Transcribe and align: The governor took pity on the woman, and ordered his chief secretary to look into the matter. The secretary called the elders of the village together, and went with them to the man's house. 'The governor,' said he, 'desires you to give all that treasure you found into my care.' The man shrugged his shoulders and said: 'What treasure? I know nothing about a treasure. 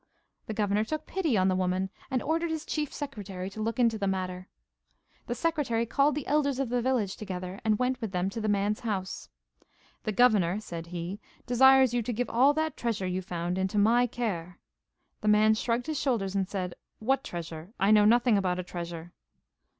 The 0.47 0.55
governor 0.55 0.83
took 0.83 1.05
pity 1.05 1.37
on 1.37 1.47
the 1.47 1.55
woman, 1.55 1.91
and 2.09 2.23
ordered 2.23 2.49
his 2.49 2.65
chief 2.65 2.91
secretary 2.91 3.51
to 3.51 3.61
look 3.61 3.77
into 3.77 3.99
the 3.99 4.07
matter. 4.07 4.47
The 5.27 5.35
secretary 5.35 5.85
called 5.85 6.15
the 6.15 6.25
elders 6.25 6.57
of 6.57 6.69
the 6.69 6.81
village 6.81 7.15
together, 7.15 7.61
and 7.63 7.77
went 7.77 8.01
with 8.01 8.11
them 8.11 8.27
to 8.31 8.41
the 8.41 8.49
man's 8.49 8.79
house. 8.79 9.29
'The 10.01 10.13
governor,' 10.13 10.59
said 10.59 10.87
he, 10.87 11.19
'desires 11.45 11.93
you 11.93 12.01
to 12.01 12.13
give 12.13 12.31
all 12.31 12.51
that 12.55 12.75
treasure 12.75 13.05
you 13.05 13.21
found 13.21 13.59
into 13.59 13.77
my 13.77 14.07
care.' 14.07 14.57
The 15.21 15.27
man 15.27 15.53
shrugged 15.53 15.85
his 15.85 15.99
shoulders 15.99 16.33
and 16.33 16.49
said: 16.49 16.73
'What 16.97 17.23
treasure? 17.23 17.71
I 17.79 17.91
know 17.91 18.05
nothing 18.05 18.39
about 18.39 18.57
a 18.57 18.63
treasure. 18.63 19.13